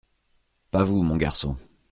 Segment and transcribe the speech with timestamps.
[0.71, 1.55] Pas vous, mon garçon…